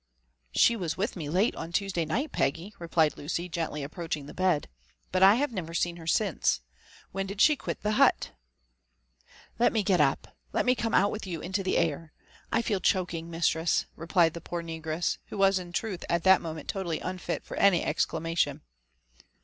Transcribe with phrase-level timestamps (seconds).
[0.55, 5.11] ''She was with me late on Tuesday night, Peggy," replied Lucy, gently approaching the bed;*'
[5.11, 6.59] but I have neyer seen her since.
[7.11, 8.37] When did she quit the hut r
[8.95, 12.13] '* Let me get up^et me come out with you into the air
[12.51, 16.41] l «^I (eel choking, mistress!'' replied the poor negress, who was in truth at that
[16.41, 18.61] moment totally unfit for any exclamation.